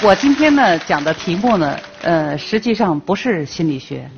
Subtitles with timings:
[0.00, 4.08] 我今天呢讲的题目呢，呃，实际上不是心理学，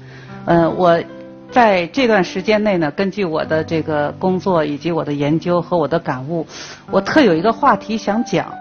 [0.45, 1.03] 呃，我
[1.51, 6.47] 在这段时间内呢，根据我的这个工作以及我的研究和我的感悟，
[6.91, 8.53] 我特有一个话题想讲，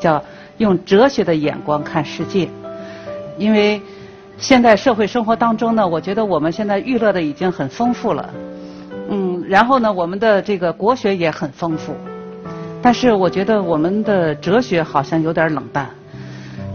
[0.00, 0.22] 叫
[0.56, 2.48] 用哲学的眼光看世界，
[3.36, 3.78] 因为
[4.38, 8.30] 现在社会生活当中呢，我觉得我们现在娱乐的已经很丰富了，
[9.10, 11.94] 嗯，然后呢，我们的这个国学也很丰富，
[12.80, 15.86] 但是我觉得我们的哲学好像有点冷淡。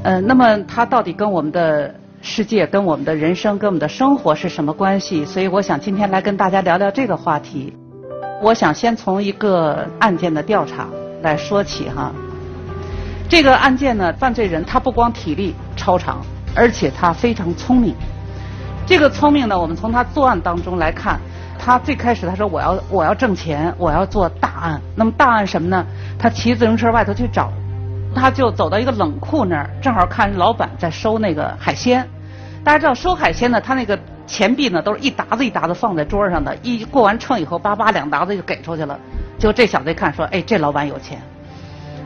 [0.07, 5.25] 呃，那么它到底跟我们的世界、跟我们的人生、跟我们的生活是什么关系？
[5.25, 7.75] 所以我想今天来跟大家聊聊这个话题。
[8.41, 10.87] 我想先从一个案件的调查
[11.23, 12.13] 来说起哈。
[13.27, 16.21] 这个案件呢，犯罪人他不光体力超常，
[16.55, 17.93] 而且他非常聪明。
[18.85, 21.19] 这个聪明呢，我们从他作案当中来看，
[21.59, 24.81] 他最开始他说我要我要挣钱，我要做大案。
[24.95, 25.85] 那么大案什么呢？
[26.17, 27.51] 他骑自行车外头去找。
[28.17, 32.05] 他就走到一个冷库那儿，正好看老板在收那个海鲜。
[32.63, 38.99] 大家知道收海鲜呢，他那个钱币呢都是一沓子一沓子放在桌上的，一过完秤以后，叭叭两沓子就给出去了。
[39.37, 41.21] 就这小子一看说：“哎，这老板有钱。”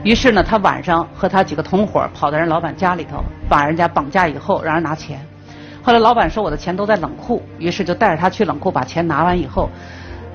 [0.03, 5.19] 于是呢，他晚上和他几个同伙跑到人老板家里头，把人家绑架以后，让人拿钱。
[5.81, 9.69] 后来老板说：“我的钱都在冷库。”于是就带着他去冷库把钱拿完以后，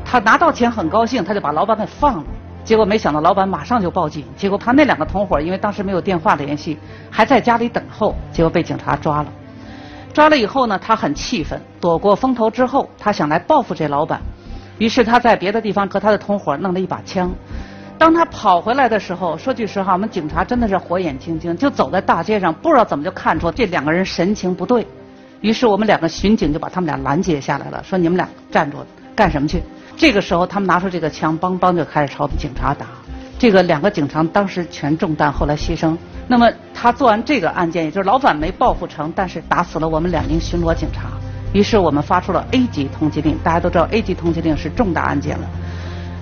[0.04, 2.24] 他拿到钱很高兴，他就把老板给放了。
[2.66, 4.24] 结果没想到，老板马上就报警。
[4.36, 6.76] 结果他那两个同伙因为当时没有电话联系，
[7.08, 8.12] 还在家里等候。
[8.32, 9.32] 结果被警察抓了。
[10.12, 14.20] 抓了以后呢，他很气愤，躲过风头之后，他想来报复这老板。
[14.78, 17.30] 于是他在别的地方和他的同伙弄了一把枪。
[17.96, 24.84] 当他跑回来的时候，说句实话，我们警察真的是火眼金睛，就走在大街上，不知道怎么就看出这两个人神情不对。
[25.40, 28.78] 于是我们两个巡警就把他们俩拦截下来了，说你们俩站住，
[29.14, 29.62] 干什么去？
[29.96, 32.86] 这个时候，他们拿出这个枪，梆梆就开始朝警察打。
[33.38, 35.96] 这个两个警察当时全中弹，后来牺牲。
[36.28, 41.04] 那么他做完这个案件，也就是老板没报复成，但是打死了我们两名巡逻警察。
[41.52, 43.38] 于是我们发出了 A 级通缉令。
[43.42, 45.48] 大家都知道 A 级通缉令是重大案件了。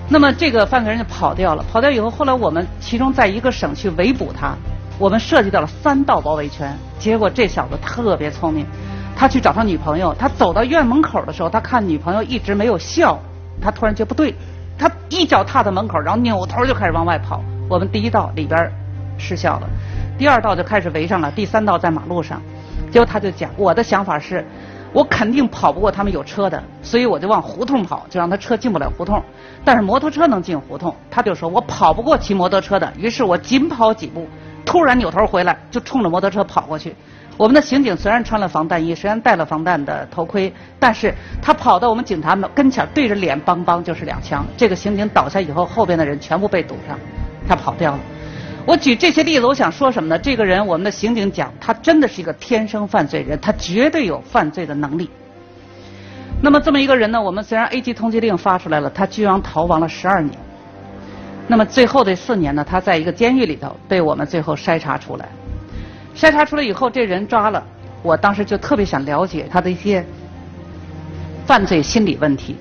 [0.07, 1.63] 那么这个犯罪人就跑掉了。
[1.71, 4.55] 跑掉以后，后来我们其中在一个省去围捕他，
[4.97, 6.77] 我们涉及到了三道包围圈。
[6.99, 8.65] 结果这小子特别聪明，
[9.17, 10.13] 他去找他女朋友。
[10.17, 13.19] 他走到院门口的时候，他看女朋友一直没有笑。
[13.61, 14.33] 他突然觉不对，
[14.77, 17.41] 他一脚踏到门口，然后扭头就开始往外跑。
[17.69, 18.71] 我们第一道里边
[19.17, 19.67] 失效了，
[20.17, 22.41] 第二道就开始围上了，第三道在马路上。
[22.91, 24.45] 结果他就讲，我的想法是，
[24.93, 29.21] 我肯定跑不过他们有车的，所以我就往胡同跑，就让他车进不了胡同。
[29.63, 34.27] 但是摩托车能进胡同，他就说我跑不过骑摩托车的，于是我紧跑几步，
[34.65, 36.95] 突然扭头回来，就冲着摩托车跑过去。
[37.37, 44.45] 我们的刑警虽然穿了防弹衣，虽然戴了防弹的头盔，但是他跑到我们警察们跟前，对着脸梆梆就是两枪。
[44.55, 46.97] 这个刑警倒下以后，后边的人全部被堵上，
[47.47, 47.99] 他跑掉了。
[48.65, 50.17] 我举这些例子，我想说什么呢？
[50.17, 55.09] 这个人，我们的刑警讲，他真的是一个天生犯罪人，他绝对有犯罪的能力。
[56.41, 60.33] 那么这么一个人呢，我们虽然 A 级通缉令发出来了，他居然逃亡了十二年。
[61.47, 65.27] 那么最后的四年呢，他在一个监狱里头被我们最后筛查出来。
[66.15, 67.61] 筛查出来以后，这人抓了，
[68.01, 70.05] 我当时就特别想了解他的一些
[71.45, 72.55] 犯罪心理问题。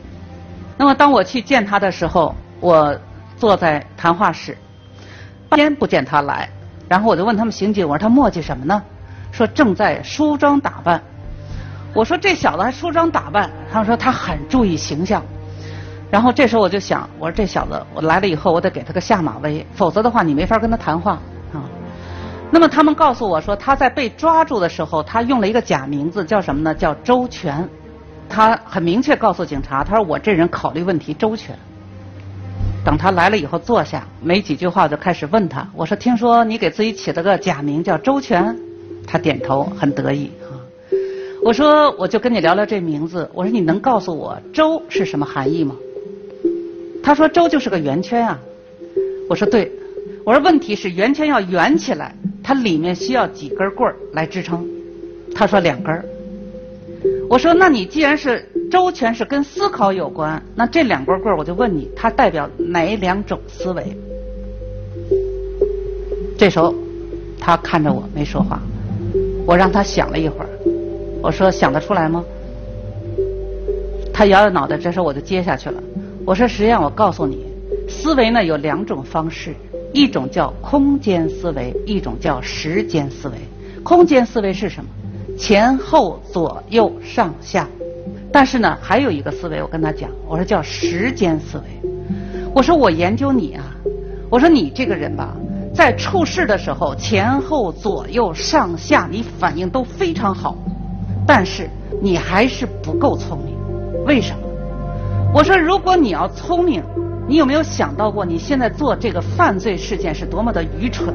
[0.76, 2.94] 那么当我去见他的时候，我
[3.36, 4.58] 坐在谈话室，
[5.48, 6.48] 半天不见他来，
[6.88, 8.82] 然后我就问他们刑警，我说他磨叽什么呢？
[9.30, 11.00] 说正在梳妆打扮。
[11.94, 13.48] 我说这小子还梳妆打扮？
[13.72, 15.22] 他说他很注意形象。
[16.10, 21.20] 然后这时候我就想，我说这小子，我来了以后，我得给他个下马威，否则的话你没法跟他谈话。
[22.54, 26.72] 那么他们告诉我说，他在被抓住的时候，他用了一个假名字，叫什么呢？
[26.72, 27.68] 叫周全。
[28.28, 31.58] 他很明确告诉警察，他说我这人考虑问题周全。
[32.84, 35.68] 等他来了以后坐下，没几句话就开始问他。
[35.74, 38.56] 我说：“听说你给自己起了个假名叫周全？”
[39.04, 40.54] 他点头，很得意啊。
[41.42, 43.28] 我说：“我就跟你聊聊这名字。
[43.34, 45.74] 我说你能告诉我周是什么含义吗？”
[47.02, 48.38] 他说：“周就是个圆圈啊。”
[49.28, 49.72] 我说：“对。”
[50.24, 52.14] 我说：“问题是圆圈要圆起来。”
[52.44, 54.68] 它里面需要几根棍儿来支撑？
[55.34, 56.04] 他说两根儿。
[57.28, 63.96] 我说那你既然是周全是跟思考有关，那这两根棍儿我就问你，它代表哪两种思维？
[66.36, 66.74] 这时候
[67.40, 68.60] 他看着我没说话，
[69.46, 70.48] 我让他想了一会儿，
[71.22, 72.22] 我说想得出来吗？
[74.12, 75.82] 他摇摇脑袋，这时候我就接下去了。
[76.26, 77.46] 我说实际上我告诉你，
[77.88, 79.54] 思维呢有两种方式。
[79.94, 83.36] 一种叫空间思维，一种叫时间思维。
[83.84, 84.90] 空间思维是什么？
[85.38, 87.68] 前后左右上下。
[88.32, 91.90] 但是呢，还有一个思维，我跟他讲，我说叫时间思维。
[92.52, 93.64] 我说我研究你啊，
[94.28, 95.32] 我说你这个人吧，
[95.72, 100.56] 在处事的时候前后左右上下你反应都非常好，
[101.24, 101.70] 但是
[102.02, 103.54] 你还是不够聪明，
[104.04, 104.48] 为什么？
[105.32, 106.82] 我说，如果你要聪明，
[107.26, 111.14] 你有没有想到过你现在做这个犯罪事件是多么的愚蠢？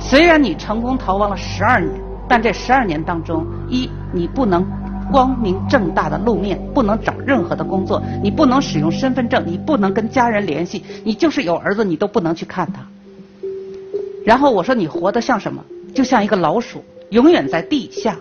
[0.00, 1.92] 虽然你成功逃亡了十二年，
[2.28, 4.66] 但这十二年当中，一你不能
[5.12, 12.84] 光明正大的露面，不能找任何的工作，你不能使用身份证，你不能跟家人联系，你就是有儿子，你都不能去看他。
[14.24, 15.62] 然后我说你活得像什么？
[15.94, 18.16] 就像一个老鼠，永远在地下。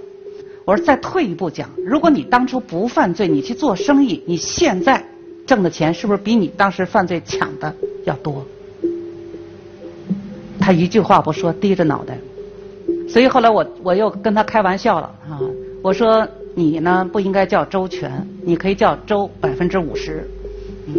[0.65, 5.03] 我说再退一步讲，如果你当初不犯罪，你去做生意，你现在
[5.45, 7.73] 挣的钱是不是比你当时犯罪抢的
[8.05, 8.45] 要多？
[10.59, 12.17] 他一句话不说，低着脑袋。
[13.09, 15.39] 所以后来我我又跟他开玩笑了啊，
[15.81, 16.25] 我说
[16.55, 20.27] 你呢不应该叫周全，你可以叫周百分之五十。
[20.87, 20.95] 嗯，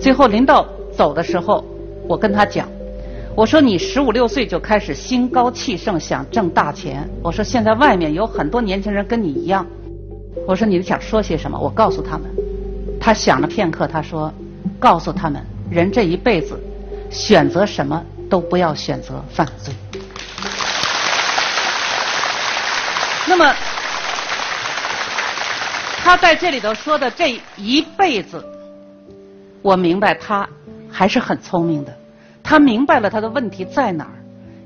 [0.00, 1.64] 最后临到走的时候，
[2.06, 2.68] 我跟他讲。
[3.34, 7.06] 我说你十五六岁就开始心高气盛，想挣大钱。
[7.22, 9.66] 我说现在外面有很多年轻人跟你一样。
[10.46, 11.58] 我说你想说些什么？
[11.58, 12.30] 我告诉他们。
[13.06, 14.34] 他想了片刻，他说
[14.80, 16.60] ：“告诉他们，人这一辈子，
[17.08, 19.72] 选择什么都不要选择犯罪。”
[23.28, 23.54] 那么，
[26.02, 28.44] 他在这里头说的这一辈子，
[29.62, 30.44] 我明白他
[30.90, 31.96] 还是很聪明的。
[32.42, 34.18] 他明白了他的问题在哪儿，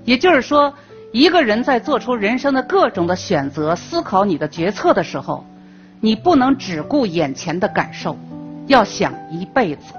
[0.06, 0.72] 也就是说，
[1.12, 5.44] 一个人在做出人生的各种的选择、思考你的决策的时候，
[6.00, 8.16] 你不能只顾眼前的感受，
[8.70, 9.93] 要想一辈子。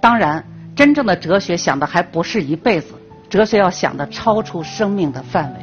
[0.00, 0.42] 当然，
[0.74, 2.94] 真正的哲学想的还不是一辈子，
[3.28, 5.60] 哲学要想的超出生命的范围。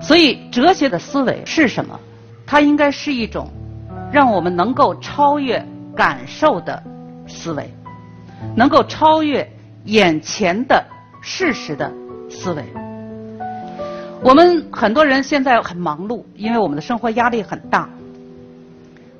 [0.00, 1.98] 所以，哲学的思维是什么？
[2.46, 3.50] 它应该是一种
[4.12, 5.64] 让我们能够超越
[5.96, 6.82] 感受的
[7.26, 7.68] 思维，
[8.56, 9.46] 能够超越。
[9.86, 10.82] 眼前的
[11.20, 11.92] 事实的
[12.30, 12.64] 思维，
[14.22, 17.86] 我们很多人现在很忙碌，因为我们的生活压力很大。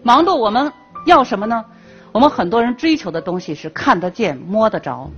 [0.02, 0.72] 忙碌，我们
[1.05, 1.62] 要什么呢？
[2.14, 5.11] 我们很多人追求的东西是看得见、摸得着，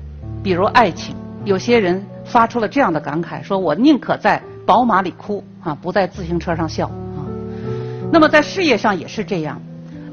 [0.43, 1.15] 比如爱情。
[1.45, 7.21] 有些人发出了这样的感慨：说我宁可在宝马里哭啊，不在自行车上笑啊。
[8.11, 9.61] 那么在事业上也是这样，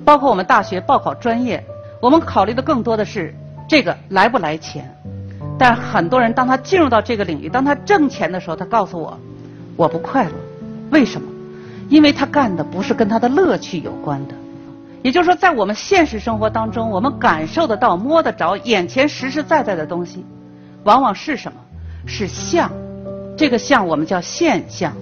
[0.03, 1.63] 包括我们大学报考专业，
[2.01, 3.33] 我们考虑的更多的是
[3.65, 4.93] 这个来不来钱。
[5.57, 9.17] 但很多人，当他进入到这个领域，当他挣钱的时候，他告诉我，
[9.77, 10.31] 我不快乐。
[10.91, 11.25] 为什么？
[11.87, 14.35] 因为他干的不是跟他的乐趣有关的。
[15.03, 20.25] 也就是说，在我们现实生活当中，我们感受得到、摸得着、眼前实实在在的东西，
[20.85, 21.59] 往往是什么？
[22.05, 22.71] 是相。
[23.37, 24.93] 这个相我们叫现象。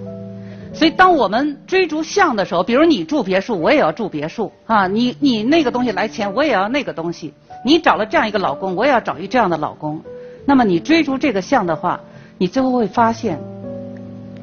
[0.74, 4.86] 所以，当我们追逐相的时候，比如你住别墅，我也要住别墅啊。
[4.86, 7.32] 你你那个东西来钱，我也要那个东西。
[7.64, 10.00] 你找了这样一个老公，我也要找一这样的老公。
[10.44, 12.00] 那么你追逐这个相的话，
[12.38, 13.38] 你最后会发现，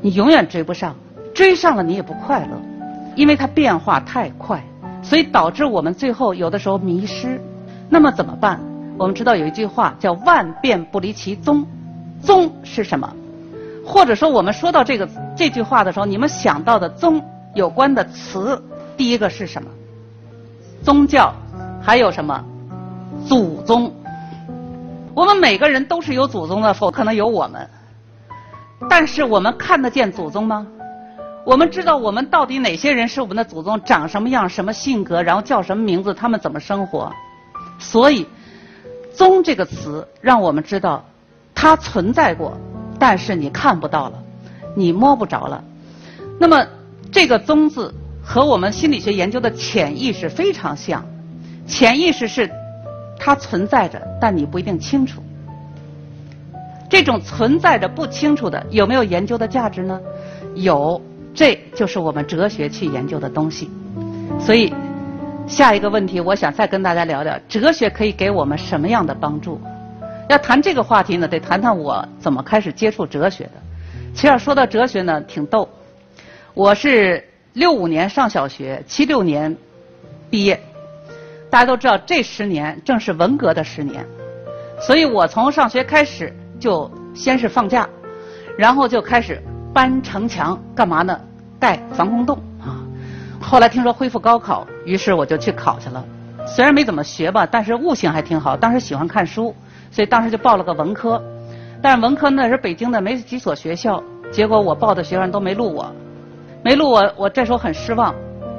[0.01, 0.95] 你永远追不上，
[1.33, 2.61] 追上了你也不快乐，
[3.15, 4.63] 因为它变化太快，
[5.01, 7.41] 所以导致我们最后有的时候迷失。
[7.89, 8.59] 那么怎么办？
[8.97, 11.65] 我们知道有一句话叫“万变不离其宗”，
[12.21, 13.09] 宗是什么？
[13.85, 17.23] 或者说我们说到这个这句话的时候，你们想到的宗
[17.55, 18.61] 有关的词，
[18.97, 19.69] 第一个是什么？
[20.83, 21.33] 宗教，
[21.81, 22.43] 还有什么？
[23.25, 23.91] 祖宗。
[25.15, 27.67] 我们每个人都是有祖宗的，否可能有我们。
[28.89, 30.67] 但是我们看得见祖宗吗？
[31.49, 37.11] 我们知道我们到底哪些人是我们的祖宗，长什么样，什么性格，然后叫什么名字，他们怎么生活？
[37.79, 38.23] 所以
[39.11, 41.03] “宗”这个词让我们知道
[41.55, 42.55] 它存在过，
[42.99, 44.23] 但是你看不到了，
[44.75, 45.63] 你摸不着了。
[46.39, 46.63] 那么
[47.11, 47.91] 这个“宗”字
[48.23, 51.03] 和我们心理学研究的潜意识非常像，
[51.65, 52.47] 潜意识是。
[53.21, 55.21] 它存在着，但你不一定清楚。
[56.89, 59.99] 这种存在着不清楚的，有没有研究的价值呢？
[60.55, 61.01] 有，
[61.33, 63.69] 这就是我们哲学去研究的东西。
[64.39, 64.73] 所以，
[65.47, 69.59] 下一个问题，我想再跟大家聊聊，哲学可以给我们什么样的帮助？
[70.29, 73.53] 要谈这个话题呢，得谈谈我怎么开始接触哲学的。
[74.13, 75.67] 其实说到哲学呢，挺逗。
[76.53, 79.55] 我是六五年上小学，七六年
[80.29, 80.59] 毕业。
[81.49, 84.05] 大家都知道，这十年正是文革的十年，
[84.79, 87.89] 所以我从上学开始就先是放假，
[88.55, 89.41] 然后就开始
[89.73, 91.19] 搬城墙，干嘛呢？
[91.59, 92.79] 盖防空洞啊！
[93.41, 96.03] 后来听说恢复高考，于是我就去考去了。
[96.47, 98.55] 虽然没怎么学吧，但是悟性还挺好。
[98.55, 99.53] 当时喜欢看书，
[99.91, 101.21] 所以当时就报了个文科。
[101.81, 105.91] 但是文科那是北京的没几所学校，结果我报的学生都没录我，
[106.63, 108.15] 没录我，我这时候很失望。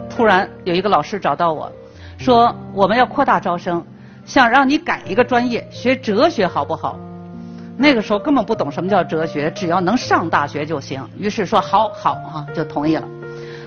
[0.09, 1.71] 突然有一个老师找到我。
[2.19, 3.83] 说我们要扩大招生，
[4.27, 6.99] 想让你改一个专业，学哲学好不好？
[7.83, 11.03] 那个时候根本不懂什么叫哲学，只要能上大学就行。
[11.19, 13.09] 于是说好好啊，就同意了。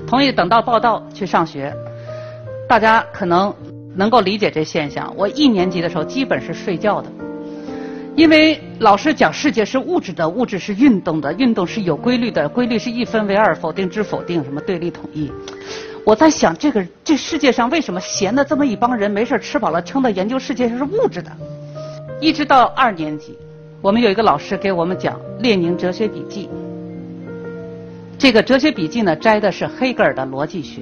[0.06, 1.76] 同意等到报到去上学，
[2.70, 3.52] 大家可能
[3.96, 5.12] 能够理解这现象。
[5.18, 7.10] 我一年级的时候基本是睡觉的，
[8.16, 15.32] 因为老师讲世界是物质的，物质是运动的，运动是有规律的，规律是一分为二，否定之否定，什么对立统一。
[16.06, 21.32] 我在想，这个这世界上为什么闲的这么一帮人，没事吃饱了撑的研究世界上是物质的？
[22.22, 23.36] 一直到二年级，
[23.84, 26.48] 我们有一个老师给我们讲《列宁哲学笔记》。
[28.18, 30.82] 这个哲学笔记呢，摘的是黑格尔的逻辑学。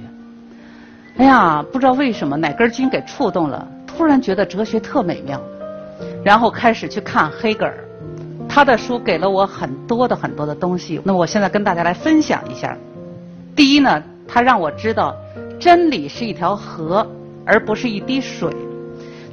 [1.18, 5.42] 哎呀，不知道为什么哪根筋给触动了，突然觉得哲学特美妙，
[6.24, 7.76] 然后开始去看黑格尔，
[8.48, 11.02] 他的书给了我很多的很多的东西。
[11.04, 12.78] 那么我现在跟大家来分享一下。
[13.56, 14.04] 第一呢。
[14.34, 15.14] 他让我知道，
[15.60, 17.06] 真理是一条河，
[17.46, 18.50] 而不是一滴水。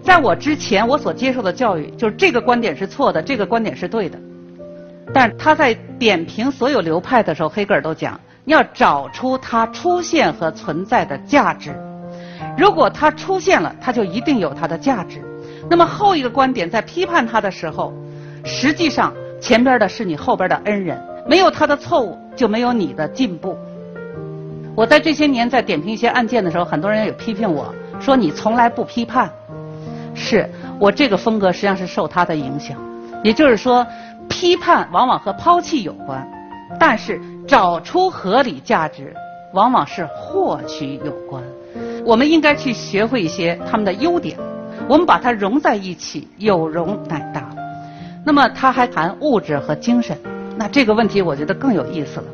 [0.02, 4.18] 在我之前，我所接受的教育就是这个观点是错的，这个观点是对的。
[5.12, 11.74] 但是他在点评所有流派的时候，黑格尔都讲，要找出它出现和存在的价值。
[12.56, 15.22] 如果它出现了，它就一定有它的价值。
[15.70, 17.92] 那么后一个观点在批判它的时候，
[18.44, 23.56] 实际上前边的是你后边的恩人，没有他的错误，就没有你的进步。
[24.74, 29.30] 我在这些年在点评一些案件的时候，很多人也批评我说你从来不批判。
[30.18, 32.76] 是我这个风格实际上是受他的影响，
[33.24, 33.86] 也就是说，
[34.28, 36.28] 批判往往和抛弃有关，
[36.78, 39.14] 但是找出合理价值
[39.52, 41.42] 往往是获取有关。
[42.04, 44.36] 我们应该去学会一些他们的优点，
[44.88, 47.48] 我们把它融在一起，有容乃大。
[48.24, 50.16] 那么他还谈物质和精神，
[50.56, 52.26] 那这个问题我觉得更有意思了。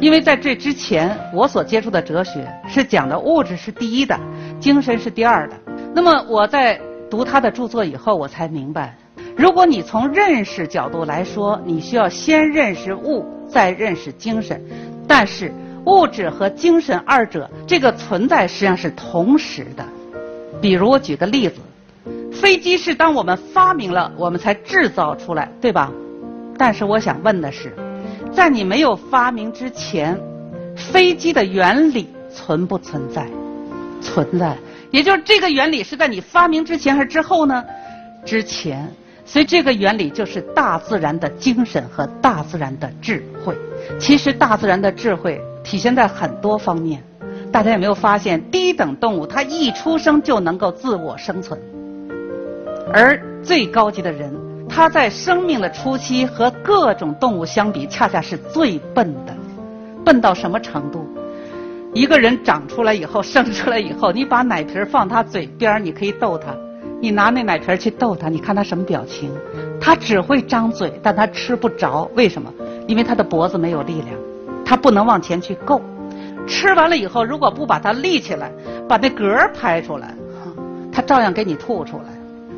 [0.00, 4.18] 因为在这之前，我所接触的哲学是讲的物质是第一的，
[4.60, 5.56] 精神是第二的。
[5.92, 8.96] 那么我在读他的著作以后，我才明白，
[9.36, 14.62] 如果你从认识角度来说，你需要先认识物，再认识精神。
[15.06, 15.52] 但是
[15.86, 19.84] 物质和精神二者这个存在实际上是同时的。
[20.60, 21.56] 比如我举个例子，
[22.30, 25.90] 飞机是当我们发明了，我们才制造出来，对吧？
[26.58, 27.74] 但是我想问的是。
[28.30, 30.20] 在你没有发明之前，
[30.76, 33.26] 飞机的原理存不存在？
[34.00, 34.56] 存在，
[34.90, 37.64] 也就是这个原理是在你发明之前还是之后呢？
[38.24, 38.90] 之前，
[39.24, 43.56] 所以这个原理就是大自然的精神和大自然的智慧。
[43.98, 47.02] 其实大自然的智慧体现在很多方面，
[47.50, 51.58] 大家有没有发现，低等动物它一出生就能够自我生存，
[52.92, 54.32] 而最高级的人。
[54.68, 59.34] 他在生命的初期和各种动物相比，恰恰是最笨的。
[60.04, 61.06] 笨到什么程度？
[61.94, 66.54] 一个人长出来以后，生出来以后，你把奶瓶放他嘴边你可以逗他。
[67.00, 69.30] 你拿那奶瓶去逗他，你看他什么表情？
[69.80, 72.10] 他只会张嘴，但他吃不着。
[72.14, 72.52] 为什么？
[72.86, 74.08] 因为他的脖子没有力量，
[74.64, 75.80] 他不能往前去够。
[76.46, 78.50] 吃完了以后，如果不把它立起来，
[78.88, 80.14] 把那嗝拍出来，
[80.92, 82.04] 他照样给你吐出来。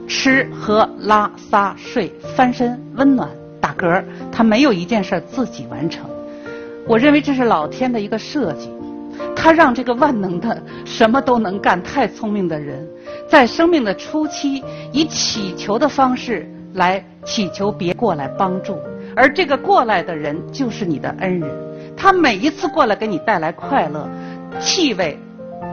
[0.09, 3.29] 吃喝拉撒睡翻身温暖
[3.61, 6.09] 打嗝，他没有一件事自己完成。
[6.87, 8.71] 我认为这是老天的一个设计，
[9.35, 12.87] 他让这个万能的什么都能干、太聪明的人，
[13.29, 14.63] 在生命的初期
[14.93, 18.79] 以祈求的方式来祈求别过来帮助，
[19.17, 21.51] 而这个过来的人就是你的恩人。
[21.97, 24.09] 他每一次过来给你带来快乐、
[24.59, 25.19] 气味、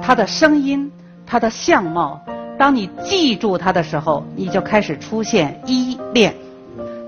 [0.01, 0.92] 他的声音、
[1.25, 2.22] 他的相貌。
[2.58, 6.34] 当你记住他的时候，你就开始出现依恋。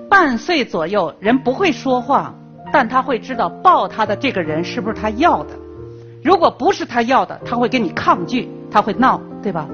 [0.08, 2.34] 半岁左右，人不会说话，
[2.72, 5.54] 但他会知道抱他的这个人是不是他要的。
[6.24, 9.68] 如果不是他要的，他会跟你抗拒，他会闹，对吧？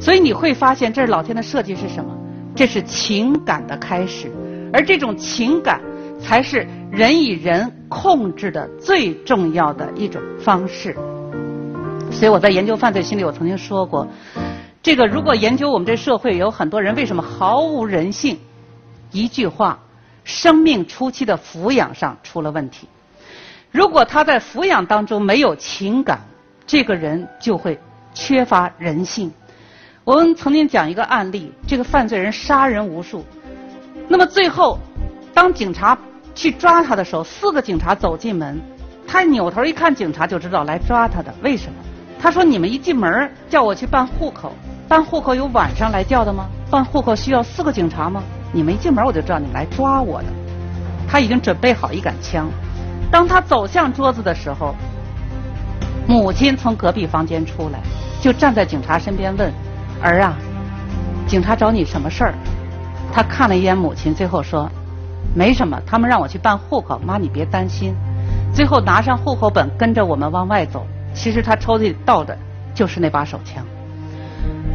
[0.00, 2.16] 所以你会发现，这是老天的设计是什么？
[2.54, 4.30] 这是情感的开始，
[4.72, 5.80] 而这种情感
[6.20, 10.96] 才是人与人控制的最重要的一种方式。
[12.10, 14.06] 所以我在研究犯罪心理，我曾经说过。
[14.82, 18.38] 这个如果研究我们这社会有很多人为什么毫无人性？
[19.12, 19.78] 一句话，
[20.24, 22.88] 生命初期的抚养上出了问题。
[23.70, 26.20] 如果他在抚养当中没有情感，
[26.66, 27.78] 这个人就会
[28.12, 29.32] 缺乏人性。
[30.02, 33.24] 我们曾经讲一个案例，这个犯罪人杀人无数，
[34.08, 34.78] 那么最后
[35.32, 35.96] 当警察
[36.34, 38.60] 去抓他的时候，四个警察走进门，
[39.06, 41.74] 他扭头一看警察就知道来抓他的，为什么？
[42.20, 44.52] 他说：“你们一进门叫我去办户口。”
[44.88, 46.48] 办户口有晚上来叫的吗？
[46.70, 48.22] 办户口需要四个警察吗？
[48.52, 50.26] 你们一进门我就知道你们来抓我的。
[51.08, 52.50] 他已经准备好一杆枪。
[53.10, 54.74] 当他走向桌子的时候，
[56.06, 57.80] 母亲从隔壁房间出来，
[58.20, 59.52] 就站在警察身边问
[60.02, 60.36] ：“儿啊，
[61.26, 62.34] 警察找你什么事儿？”
[63.12, 64.70] 他看了一眼母亲，最后说
[65.34, 67.94] ：“没什么，他们让我去办户口，妈你别担心。
[68.52, 70.86] 最后拿上户口本，跟着我们往外走。
[71.12, 72.36] 其实他抽屉里倒的
[72.72, 73.64] 就是那把手枪。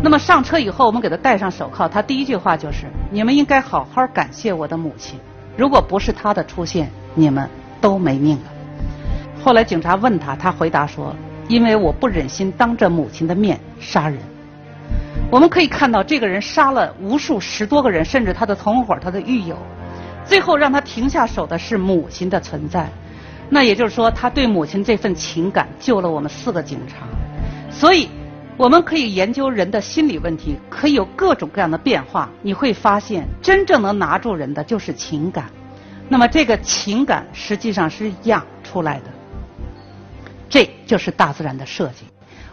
[0.03, 5.17] 那么上车以后，我们给他戴上手铐，他第一句话就是：“你们应该好好感谢我的母亲，
[5.57, 7.49] 如果不是她的出现，你们
[7.85, 8.51] 都没命了。”
[9.43, 11.15] 后来警察问他，他回答说
[11.47, 14.17] ：“因为我不忍心当着母亲的面杀人。”
[15.29, 19.55] 我们可以看到，这个人杀了无数十多个人，甚至他的同伙、他的狱友，
[20.25, 22.89] 最后让他停下手的是母亲的存在。
[23.49, 27.05] 那也就是说，他对母亲这份情感救了我们四个警察。
[27.69, 28.09] 所以，
[28.57, 32.29] 我们可以研究人的心理问题，可以有各种各样的变化。
[32.41, 35.45] 你会发现，真正能拿住人的就是情感。
[36.07, 39.05] 那么，这个情感实际上是养出来的。
[40.47, 42.05] 这就是大自然的设计。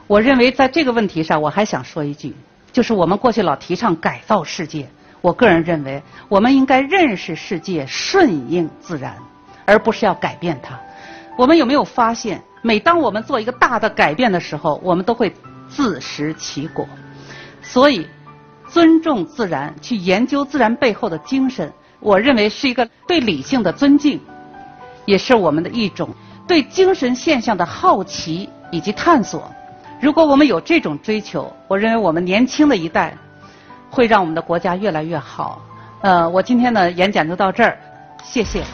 [0.06, 2.34] 我认为，在这个问题上，我还想说一句，
[2.72, 4.88] 就是我们过去老提倡改造世界。
[5.20, 9.16] 我个人认为，我们应该认识世界，顺应自然。
[9.64, 10.78] 而不是要改变它。
[11.38, 15.32] 我们有没有发现，每当我们做一个大的改变的时候，我们都会
[15.68, 16.84] 自食其果。
[17.62, 18.08] 所以，
[18.68, 24.20] 尊重自然，去研究自然背后的精神，我认为是一个对理性的尊敬，
[25.06, 26.10] 也是我们的一种
[26.46, 29.50] 对精神现象的好奇以及探索。
[30.00, 33.16] 如果我们有这种追求，我认为我们年轻的一代
[33.88, 35.62] 会让我们的国家越来越好。
[36.00, 37.78] 呃，我今天的演讲就到这儿，
[38.24, 38.64] 谢谢。